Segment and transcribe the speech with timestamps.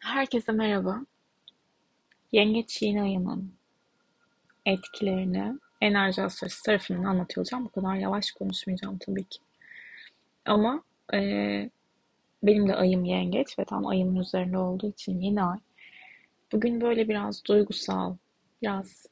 [0.00, 1.00] Herkese merhaba.
[2.32, 3.54] Yengeç yeni ayının
[4.66, 7.46] etkilerini enerji astrolojisi tarafından anlatıyor.
[7.60, 9.38] Bu kadar yavaş konuşmayacağım tabii ki.
[10.44, 10.82] Ama
[11.14, 11.18] e,
[12.42, 15.58] benim de ayım yengeç ve tam ayımın üzerinde olduğu için yeni ay.
[16.52, 18.16] Bugün böyle biraz duygusal,
[18.62, 19.06] biraz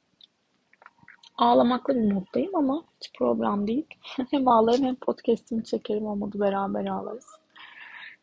[1.36, 3.86] ağlamaklı bir moddayım ama hiç problem değil.
[4.30, 7.29] hem ağlarım hem podcast'imi çekerim olmadı beraber ağlarız.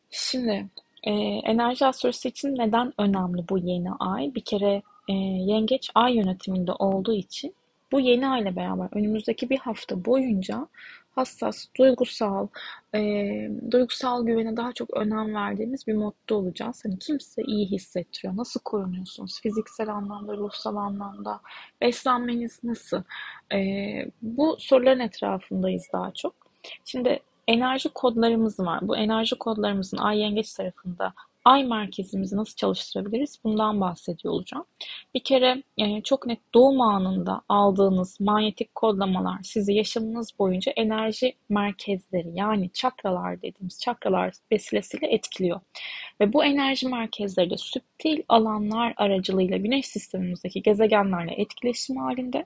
[0.10, 0.70] Şimdi
[1.06, 1.12] e,
[1.44, 4.36] enerji astrolojisi için neden önemli bu yeni ay?
[4.36, 7.56] Bir kere e, yengeç ay yönetiminde olduğu için
[7.92, 10.68] bu yeni ay ile beraber önümüzdeki bir hafta boyunca
[11.16, 12.48] hassas, duygusal,
[12.96, 13.00] e,
[13.72, 16.82] duygusal güvene daha çok önem verdiğimiz bir modda olacağız.
[16.86, 18.38] Hani kimse iyi hissettiriyor.
[18.38, 19.42] Nasıl korunuyorsunuz?
[19.42, 21.40] Fiziksel anlamda, ruhsal anlamda.
[21.82, 23.04] Beslenmeniz nasıl?
[23.54, 23.58] E,
[24.22, 26.36] bu soruların etrafındayız daha çok.
[26.86, 28.88] Şimdi enerji kodlarımız var.
[28.88, 31.14] Bu enerji kodlarımızın Ay Yengeç tarafında
[31.46, 33.40] Ay merkezimizi nasıl çalıştırabiliriz?
[33.44, 34.66] Bundan bahsediyor olacağım.
[35.14, 41.34] Bir kere yani e, çok net doğum anında aldığınız manyetik kodlamalar sizi yaşamınız boyunca enerji
[41.50, 45.60] merkezleri yani çakralar dediğimiz çakralar vesilesiyle etkiliyor.
[46.22, 52.46] Ve bu enerji merkezleri de süptil alanlar aracılığıyla güneş sistemimizdeki gezegenlerle etkileşim halinde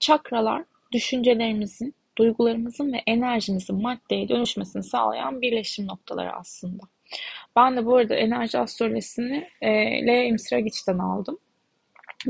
[0.00, 6.82] çakralar düşüncelerimizin duygularımızın ve enerjimizin maddeye dönüşmesini sağlayan birleşim noktaları aslında.
[7.56, 9.70] Ben de bu arada enerji astrolojisini e,
[10.06, 11.38] Lea Imsiragiç'ten aldım.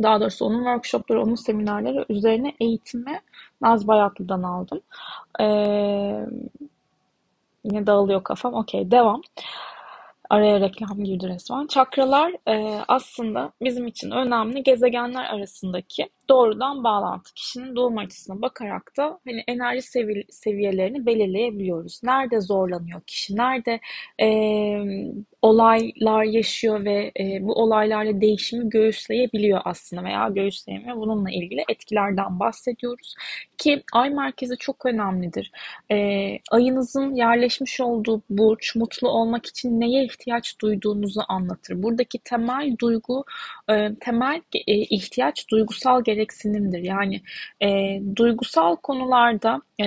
[0.03, 3.21] Daha doğrusu onun workshopları, onun seminerleri üzerine eğitimi
[3.61, 4.81] Naz Bayatlı'dan aldım.
[5.41, 5.45] Ee,
[7.65, 8.55] yine dağılıyor kafam.
[8.55, 9.23] Okey, devam.
[10.31, 11.67] Araya reklam girdi resmen.
[11.67, 17.35] Çakralar e, aslında bizim için önemli gezegenler arasındaki doğrudan bağlantı.
[17.35, 22.01] Kişinin doğum haritasına bakarak da hani enerji sevi seviyelerini belirleyebiliyoruz.
[22.03, 23.81] Nerede zorlanıyor kişi, nerede
[24.23, 24.29] e,
[25.43, 30.97] olaylar yaşıyor ve e, bu olaylarla değişimi göğüsleyebiliyor aslında veya göğüsleyemiyor.
[30.97, 33.15] Bununla ilgili etkilerden bahsediyoruz.
[33.59, 35.51] Ki ay merkezi çok önemlidir.
[35.91, 35.97] E,
[36.51, 41.83] ayınızın yerleşmiş olduğu burç mutlu olmak için neye ihtiyaç duyduğunuzu anlatır.
[41.83, 43.25] Buradaki temel duygu,
[43.71, 46.79] e, temel e, ihtiyaç duygusal gereksinimdir.
[46.79, 47.21] Yani
[47.63, 49.87] e, duygusal konularda e,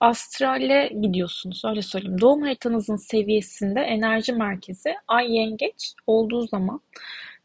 [0.00, 2.20] astrale gidiyorsunuz öyle söyleyeyim.
[2.20, 6.80] Doğum haritanızın seviyesinde enerji merkezi ay yengeç olduğu zaman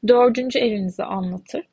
[0.08, 1.66] dördüncü evinizi anlatır.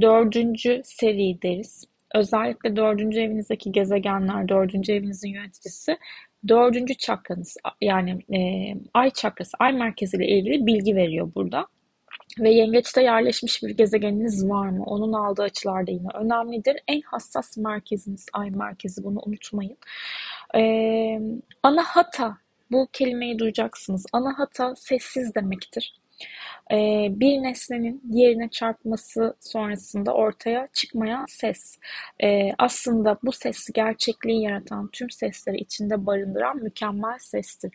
[0.00, 1.84] Dördüncü seri deriz.
[2.14, 5.98] Özellikle dördüncü evinizdeki gezegenler, dördüncü evinizin yöneticisi
[6.48, 8.38] dördüncü çakranız yani e,
[8.94, 11.66] ay çakrası, ay merkeziyle ilgili bilgi veriyor burada.
[12.38, 14.84] Ve yengeçte yerleşmiş bir gezegeniniz var mı?
[14.84, 16.76] Onun aldığı açılar da yine önemlidir.
[16.88, 19.76] En hassas merkeziniz ay merkezi bunu unutmayın.
[20.54, 21.20] Ee,
[21.62, 22.38] anahata
[22.70, 24.06] bu kelimeyi duyacaksınız.
[24.12, 26.00] Anahata sessiz demektir.
[26.72, 31.78] Ee, bir nesnenin diğerine çarpması sonrasında ortaya çıkmayan ses.
[32.22, 37.72] Ee, aslında bu ses gerçekliği yaratan tüm sesleri içinde barındıran mükemmel sestir.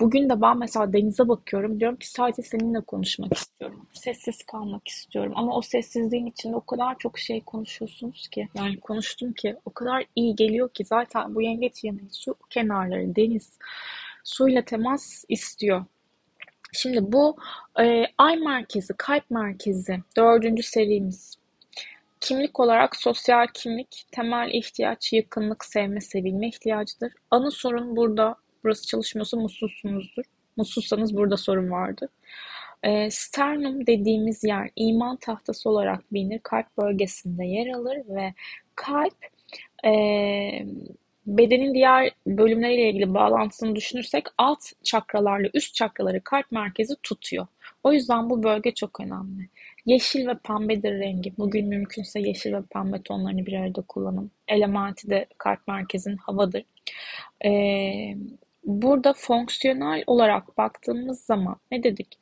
[0.00, 1.80] Bugün de ben mesela denize bakıyorum.
[1.80, 3.88] Diyorum ki sadece seninle konuşmak istiyorum.
[3.92, 5.32] Sessiz kalmak istiyorum.
[5.36, 8.48] Ama o sessizliğin içinde o kadar çok şey konuşuyorsunuz ki.
[8.54, 13.58] Yani konuştum ki o kadar iyi geliyor ki zaten bu yengeç yanı su kenarları, deniz
[14.24, 15.84] suyla temas istiyor.
[16.76, 17.36] Şimdi bu
[17.80, 21.36] e, ay merkezi, kalp merkezi dördüncü serimiz.
[22.20, 27.12] Kimlik olarak sosyal kimlik, temel ihtiyaç, yakınlık, sevme, sevilme ihtiyacıdır.
[27.30, 30.24] Ana sorun burada, burası çalışmıyorsa mutsuzsunuzdur.
[30.56, 32.08] Mutsuzsanız burada sorun vardır.
[32.82, 36.40] E, sternum dediğimiz yer iman tahtası olarak bilinir.
[36.42, 38.34] Kalp bölgesinde yer alır ve
[38.74, 39.16] kalp
[39.84, 39.92] e,
[41.26, 47.46] bedenin diğer bölümleriyle ilgili bağlantısını düşünürsek alt çakralarla üst çakraları kalp merkezi tutuyor.
[47.84, 49.48] O yüzden bu bölge çok önemli.
[49.86, 51.32] Yeşil ve pembedir rengi.
[51.38, 54.30] Bugün mümkünse yeşil ve pembe tonlarını bir arada kullanın.
[54.48, 56.64] Elementi de kalp merkezin havadır.
[57.44, 58.16] Ee,
[58.64, 62.18] burada fonksiyonel olarak baktığımız zaman ne dedik?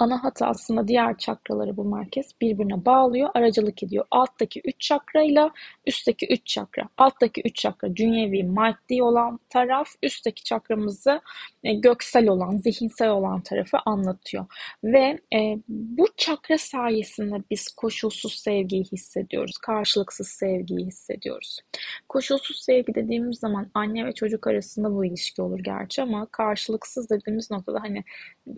[0.00, 4.04] Ana hat aslında diğer çakraları bu merkez birbirine bağlıyor, aracılık ediyor.
[4.10, 5.50] Alttaki 3 çakra ile
[5.86, 6.88] üstteki 3 çakra.
[6.98, 11.20] Alttaki 3 çakra dünyevi, maddi olan taraf, üstteki çakramızı
[11.64, 14.46] e, göksel olan, zihinsel olan tarafı anlatıyor.
[14.84, 19.58] Ve e, bu çakra sayesinde biz koşulsuz sevgiyi hissediyoruz.
[19.58, 21.60] Karşılıksız sevgiyi hissediyoruz.
[22.08, 27.50] Koşulsuz sevgi dediğimiz zaman anne ve çocuk arasında bu ilişki olur gerçi ama karşılıksız dediğimiz
[27.50, 28.04] noktada hani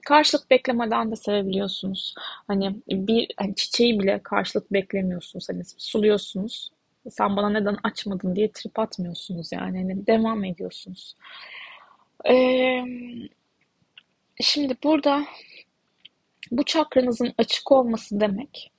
[0.06, 2.14] karşılık beklemeden de sevebiliyorsunuz.
[2.46, 5.48] Hani bir hani çiçeği bile karşılık beklemiyorsunuz.
[5.48, 6.70] Hani suluyorsunuz.
[7.10, 9.78] Sen bana neden açmadın diye trip atmıyorsunuz yani.
[9.78, 11.16] Hani devam ediyorsunuz.
[12.30, 12.84] Ee,
[14.40, 15.24] şimdi burada
[16.50, 18.71] bu çakranızın açık olması demek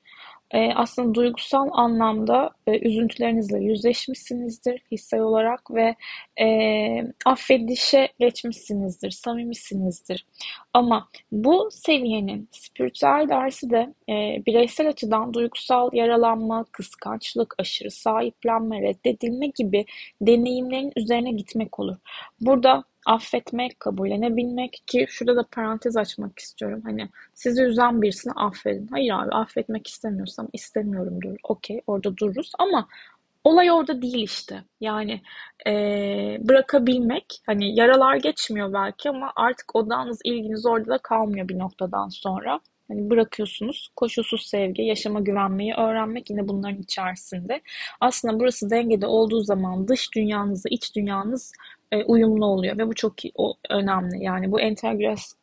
[0.53, 5.95] e, aslında duygusal anlamda e, üzüntülerinizle yüzleşmişsinizdir hissel olarak ve
[6.41, 6.47] e,
[7.25, 10.25] affedişe geçmişsinizdir, samimisinizdir.
[10.73, 14.13] Ama bu seviyenin spiritüel dersi de e,
[14.45, 19.85] bireysel açıdan duygusal yaralanma, kıskançlık, aşırı sahiplenme, reddedilme gibi
[20.21, 21.97] deneyimlerin üzerine gitmek olur.
[22.41, 26.81] Burada affetmek, kabullenebilmek ki şurada da parantez açmak istiyorum.
[26.85, 28.87] Hani sizi üzen birisini affedin.
[28.87, 31.35] Hayır abi affetmek istemiyorsam istemiyorum dur.
[31.43, 32.87] Okey orada dururuz ama
[33.43, 34.63] olay orada değil işte.
[34.81, 35.21] Yani
[35.67, 35.71] e,
[36.41, 42.59] bırakabilmek hani yaralar geçmiyor belki ama artık odağınız ilginiz orada da kalmıyor bir noktadan sonra.
[42.87, 43.89] Hani bırakıyorsunuz.
[43.95, 47.61] Koşulsuz sevgi, yaşama güvenmeyi öğrenmek yine bunların içerisinde.
[48.01, 51.51] Aslında burası dengede olduğu zaman dış dünyanızla iç dünyanız
[51.93, 54.23] e, uyumlu oluyor ve bu çok o, önemli.
[54.23, 55.33] Yani bu entegras.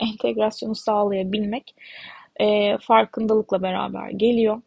[0.00, 1.74] Entegrasyonu sağlayabilmek
[2.40, 4.62] e, farkındalıkla beraber geliyor.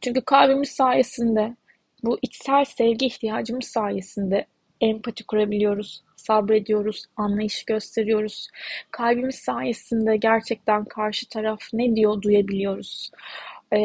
[0.00, 1.56] Çünkü kalbimiz sayesinde
[2.02, 4.46] bu içsel sevgi ihtiyacımız sayesinde
[4.80, 8.48] empati kurabiliyoruz, sabrediyoruz, anlayış gösteriyoruz.
[8.90, 13.10] Kalbimiz sayesinde gerçekten karşı taraf ne diyor duyabiliyoruz.
[13.72, 13.78] Ee,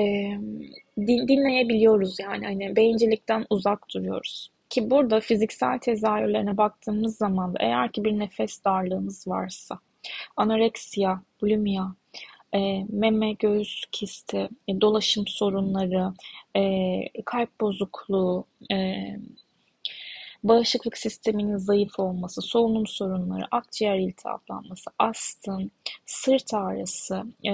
[0.97, 4.52] din, dinleyebiliyoruz yani hani bencillikten uzak duruyoruz.
[4.73, 9.79] Ki burada fiziksel tezahürlerine baktığımız zaman da eğer ki bir nefes darlığınız varsa,
[10.37, 11.95] anoreksiya, bulimia,
[12.53, 16.13] e, meme göğüs kisti, e, dolaşım sorunları,
[16.55, 18.95] e, kalp bozukluğu, e,
[20.43, 25.71] bağışıklık sisteminin zayıf olması, solunum sorunları, akciğer iltihaplanması, astım,
[26.05, 27.53] sırt ağrısı, e,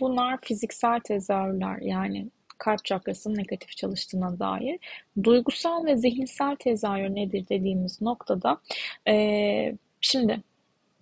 [0.00, 1.78] bunlar fiziksel tezahürler.
[1.78, 2.30] Yani
[2.62, 4.78] kalp çakrasının negatif çalıştığına dair.
[5.22, 8.58] Duygusal ve zihinsel tezahür nedir dediğimiz noktada
[9.08, 10.42] e, şimdi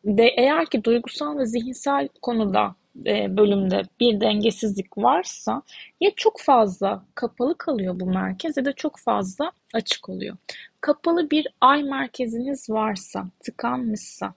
[0.05, 2.75] de eğer ki duygusal ve zihinsel konuda
[3.07, 5.62] e, bölümde bir dengesizlik varsa
[6.01, 10.37] ya çok fazla kapalı kalıyor bu merkez ya da çok fazla açık oluyor.
[10.81, 14.35] Kapalı bir ay merkeziniz varsa, tıkanmışsa,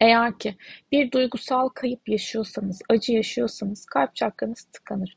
[0.00, 0.56] eğer ki
[0.92, 5.16] bir duygusal kayıp yaşıyorsanız, acı yaşıyorsanız kalp çakranız tıkanır.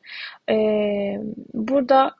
[0.49, 1.17] Ee,
[1.53, 2.15] burada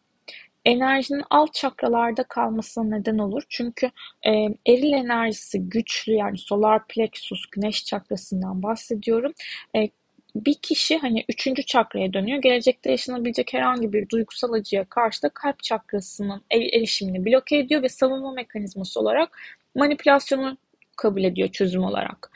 [0.66, 3.44] enerjinin alt çakralarda kalmasına neden olur.
[3.50, 3.92] Çünkü
[4.26, 4.32] e,
[4.68, 9.34] eril enerjisi güçlü yani solar plexus, güneş çakrasından bahsediyorum.
[9.76, 9.90] E,
[10.36, 12.42] bir kişi hani üçüncü çakraya dönüyor.
[12.42, 18.32] Gelecekte yaşanabilecek herhangi bir duygusal acıya karşı da kalp çakrasının erişimini bloke ediyor ve savunma
[18.32, 19.38] mekanizması olarak
[19.76, 20.58] manipülasyonu
[20.98, 22.32] kabul ediyor çözüm olarak.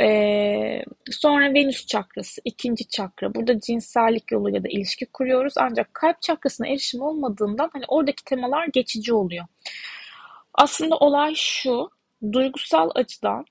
[0.00, 3.34] Ee, sonra Venüs çakrası, ikinci çakra.
[3.34, 5.54] Burada cinsellik yoluyla da ilişki kuruyoruz.
[5.56, 9.44] Ancak kalp çakrasına erişim olmadığından hani oradaki temalar geçici oluyor.
[10.54, 11.90] Aslında olay şu,
[12.32, 13.44] duygusal açıdan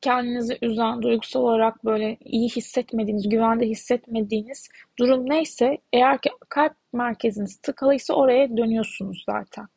[0.00, 7.56] kendinizi üzen, duygusal olarak böyle iyi hissetmediğiniz, güvende hissetmediğiniz durum neyse eğer ki kalp merkeziniz
[7.56, 9.68] tıkalıysa oraya dönüyorsunuz zaten.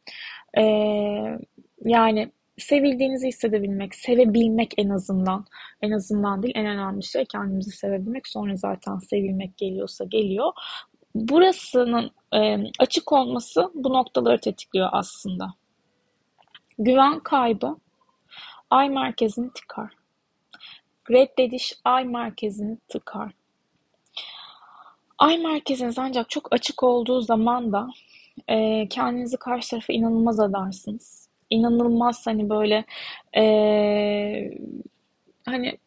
[0.58, 1.40] Ee,
[1.86, 5.46] yani sevildiğinizi hissedebilmek, sevebilmek en azından.
[5.82, 8.28] En azından değil, en önemli şey kendimizi sevebilmek.
[8.28, 10.52] Sonra zaten sevilmek geliyorsa geliyor.
[11.16, 15.54] Burasının e, açık olması bu noktaları tetikliyor aslında.
[16.80, 17.76] Güven kaybı
[18.70, 19.94] ay merkezini tıkar.
[21.12, 23.32] Reddediş ay merkezini tıkar.
[25.18, 27.88] Ay merkeziniz ancak çok açık olduğu zaman da
[28.48, 32.86] e, kendinizi karşı tarafa inanılmaz adarsınız inanılmaz hani böyle
[33.38, 34.52] ee,
[35.46, 35.78] hani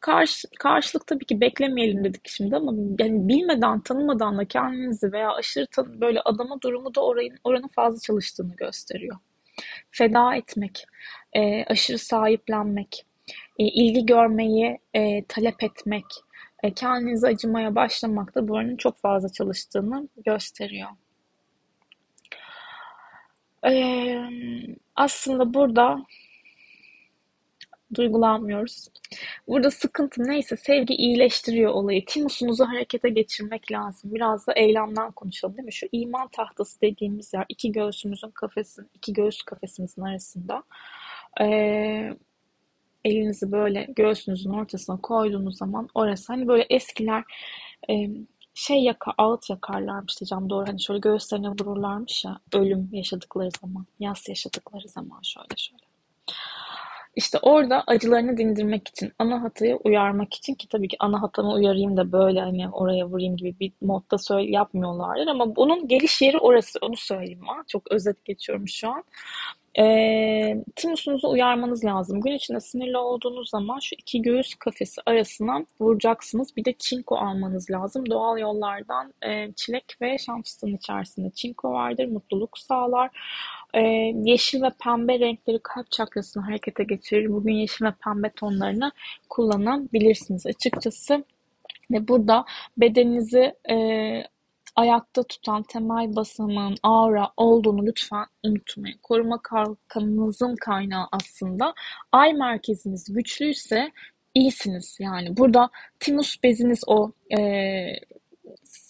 [0.00, 5.66] karşı, karşılık tabii ki beklemeyelim dedik şimdi ama yani bilmeden tanımadan da kendinizi veya aşırı
[5.66, 9.16] tan böyle adama durumu da oranın, oranın fazla çalıştığını gösteriyor.
[9.90, 10.86] Feda etmek,
[11.32, 13.06] e, aşırı sahiplenmek,
[13.58, 16.04] e, ilgi görmeyi e, talep etmek,
[16.62, 20.88] e, kendinize acımaya başlamak da buranın çok fazla çalıştığını gösteriyor.
[23.66, 24.22] Ee,
[24.96, 26.06] aslında burada
[27.94, 28.88] duygulanmıyoruz.
[29.48, 32.04] Burada sıkıntı neyse sevgi iyileştiriyor olayı.
[32.04, 34.14] Timusunuzu harekete geçirmek lazım.
[34.14, 35.72] Biraz da eylemden konuşalım değil mi?
[35.72, 40.62] Şu iman tahtası dediğimiz yer iki göğsümüzün kafesin, iki göğüs kafesimizin arasında.
[41.40, 42.16] Ee,
[43.04, 47.24] elinizi böyle göğsünüzün ortasına koyduğunuz zaman orası hani böyle eskiler
[47.90, 47.94] e,
[48.56, 54.28] şey yaka, ağıt yakarlarmış diyeceğim doğru hani şöyle göğüslerine vururlarmış ya ölüm yaşadıkları zaman, yas
[54.28, 55.82] yaşadıkları zaman şöyle şöyle.
[57.16, 61.96] İşte orada acılarını dindirmek için, ana hatayı uyarmak için ki tabii ki ana hatamı uyarayım
[61.96, 66.78] da böyle hani oraya vurayım gibi bir modda söyle, yapmıyorlardır ama bunun geliş yeri orası
[66.82, 67.62] onu söyleyeyim ha.
[67.68, 69.04] Çok özet geçiyorum şu an.
[69.78, 72.20] E, timusunuzu uyarmanız lazım.
[72.20, 76.56] Gün içinde sinirli olduğunuz zaman şu iki göğüs kafesi arasına vuracaksınız.
[76.56, 78.10] Bir de çinko almanız lazım.
[78.10, 82.06] Doğal yollardan e, çilek ve şam fıstığının içerisinde çinko vardır.
[82.06, 83.10] Mutluluk sağlar.
[83.74, 83.80] E,
[84.24, 87.32] yeşil ve pembe renkleri kalp çakrasını harekete geçirir.
[87.32, 88.92] Bugün yeşil ve pembe tonlarını
[89.28, 91.24] kullanabilirsiniz açıkçası.
[91.90, 92.44] Ve burada
[92.76, 93.76] bedeninizi e,
[94.76, 98.98] ayakta tutan temel basamağın aura olduğunu lütfen unutmayın.
[99.02, 101.74] Koruma kalkanınızın kaynağı aslında
[102.12, 103.92] ay merkeziniz güçlüyse
[104.34, 104.96] iyisiniz.
[105.00, 107.40] Yani burada timus beziniz o e,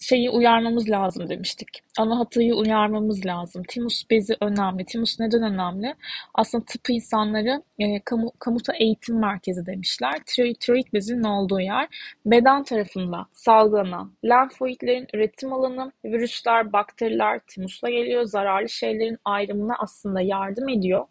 [0.01, 1.67] şeyi uyarmamız lazım demiştik.
[1.97, 3.63] Ana hatayı uyarmamız lazım.
[3.67, 4.85] Timus bezi önemli.
[4.85, 5.95] Timus neden önemli?
[6.33, 10.13] Aslında tıp insanları e, kamu, kamuta eğitim merkezi demişler.
[10.25, 11.87] Tiroid, tiroid bezinin olduğu yer.
[12.25, 18.23] Beden tarafında salgılanan lenfoidlerin üretim alanı, virüsler, bakteriler timusla geliyor.
[18.23, 21.05] Zararlı şeylerin ayrımına aslında yardım ediyor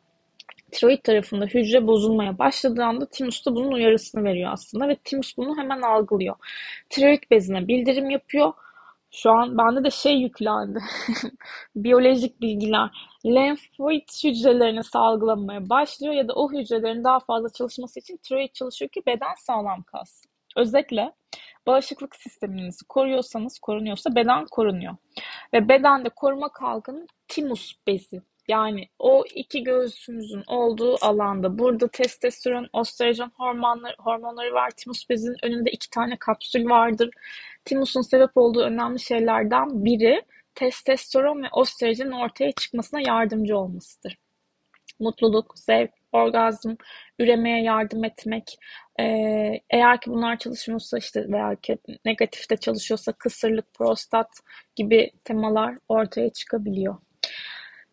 [0.73, 5.59] tiroid tarafında hücre bozulmaya başladığı anda timus da bunun uyarısını veriyor aslında ve timus bunu
[5.59, 6.37] hemen algılıyor.
[6.91, 8.53] Tiroid bezine bildirim yapıyor
[9.17, 10.79] şu an bende de şey yüklendi.
[11.77, 12.91] Biyolojik bilgiler.
[13.27, 19.03] Lenfoid hücrelerini salgılamaya başlıyor ya da o hücrelerin daha fazla çalışması için tiroid çalışıyor ki
[19.07, 20.31] beden sağlam kalsın.
[20.57, 21.13] Özetle
[21.67, 24.97] bağışıklık sisteminizi koruyorsanız, korunuyorsa beden korunuyor.
[25.55, 28.23] Ve bedende koruma kalkanı timus bezi.
[28.49, 34.71] Yani o iki göğsümüzün olduğu alanda burada testosteron, östrojen hormonları, hormonları var.
[34.71, 37.11] Timus bezinin önünde iki tane kapsül vardır.
[37.65, 40.23] Timus'un sebep olduğu önemli şeylerden biri
[40.55, 44.19] testosteron ve östrojenin ortaya çıkmasına yardımcı olmasıdır.
[45.01, 46.75] Mutluluk, zevk, orgazm,
[47.19, 48.59] üremeye yardım etmek,
[49.01, 54.31] ee, eğer ki bunlar çalışmıyorsa işte veya ki negatifte çalışıyorsa kısırlık, prostat
[54.77, 56.97] gibi temalar ortaya çıkabiliyor.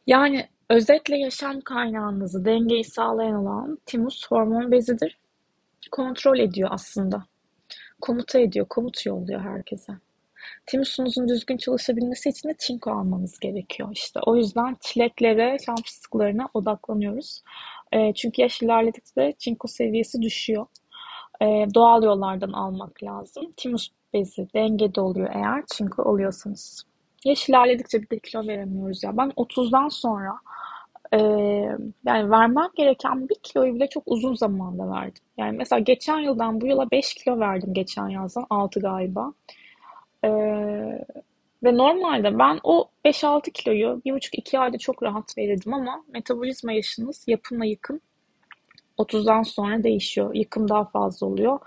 [0.08, 5.18] Yani özetle yaşam kaynağınızı dengeyi sağlayan olan timus hormon bezidir.
[5.92, 7.26] Kontrol ediyor aslında
[8.02, 9.94] komuta ediyor, komut yolluyor herkese.
[10.66, 14.20] Timusunuzun düzgün çalışabilmesi için de çinko almanız gerekiyor işte.
[14.26, 17.42] O yüzden çileklere, şam fıstıklarına odaklanıyoruz.
[17.92, 20.66] E, çünkü yaş ilerledikçe çinko seviyesi düşüyor.
[21.42, 23.54] E, doğal yollardan almak lazım.
[23.58, 26.86] Timus bezi dengede oluyor eğer çinko alıyorsanız.
[27.26, 29.18] Yaş ilerledikçe bir de kilo veremiyoruz ya.
[29.18, 30.34] Ben 30'dan sonra
[31.14, 31.18] e,
[32.06, 35.24] yani vermem gereken bir kiloyu bile çok uzun zamanda verdim.
[35.38, 39.34] Yani mesela geçen yıldan bu yıla 5 kilo verdim geçen yazdan 6 galiba.
[40.24, 40.30] E,
[41.64, 47.66] ve normalde ben o 5-6 kiloyu 1,5-2 ayda çok rahat verirdim ama metabolizma yaşınız yapımla
[47.66, 48.00] yıkım
[48.98, 50.36] 30'dan sonra değişiyor.
[50.36, 51.60] Yıkım daha fazla oluyor.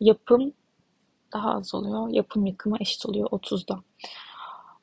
[0.00, 0.52] Yapım
[1.32, 2.08] daha az oluyor.
[2.08, 3.80] Yapım yıkıma eşit oluyor 30'da.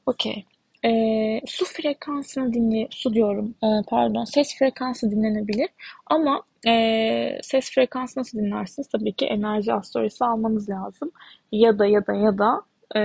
[0.08, 0.46] Okey.
[0.86, 5.70] E, su frekansını dinle, su diyorum, e, pardon, ses frekansı dinlenebilir.
[6.06, 8.90] Ama e, ses frekansı nasıl dinlersiniz?
[8.90, 11.12] Tabii ki enerji astrolojisi almanız lazım.
[11.52, 12.62] Ya da ya da ya da
[12.96, 13.02] e,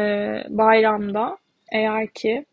[0.49, 1.37] bayramda
[1.73, 2.47] eğer ki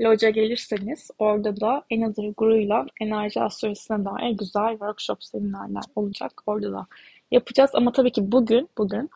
[0.00, 6.42] loca gelirseniz orada da Another Guru'yla enerji astrolojisine dair güzel workshop seminerler olacak.
[6.46, 6.86] Orada da
[7.30, 7.70] yapacağız.
[7.74, 9.10] Ama tabii ki bugün bugün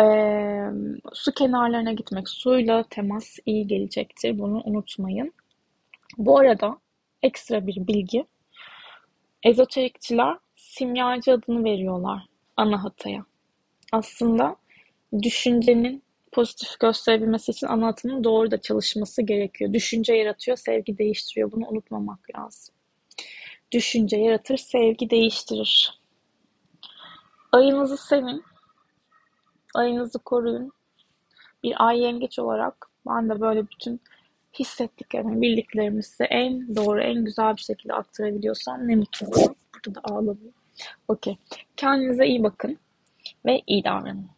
[0.00, 0.66] ee,
[1.12, 4.38] su kenarlarına gitmek, suyla temas iyi gelecektir.
[4.38, 5.32] Bunu unutmayın.
[6.18, 6.78] Bu arada
[7.22, 8.26] ekstra bir bilgi.
[9.42, 12.22] Ezoterikçiler simyacı adını veriyorlar
[12.56, 13.24] ana hataya.
[13.92, 14.56] Aslında
[15.22, 19.72] düşüncenin pozitif gösterebilmesi için ana hatının doğru da çalışması gerekiyor.
[19.72, 21.52] Düşünce yaratıyor, sevgi değiştiriyor.
[21.52, 22.74] Bunu unutmamak lazım.
[23.72, 26.00] Düşünce yaratır, sevgi değiştirir.
[27.52, 28.44] Ayınızı sevin.
[29.74, 30.72] Ayınızı koruyun.
[31.62, 34.00] Bir ay yengeç olarak ben de böyle bütün
[34.58, 39.54] hissettiklerimi, bildiklerimi size en doğru, en güzel bir şekilde aktarabiliyorsam ne mutlu bana.
[39.74, 40.54] Burada da ağlamayayım.
[41.08, 41.38] Okey.
[41.76, 42.78] Kendinize iyi bakın
[43.46, 44.28] ve iyi davranın.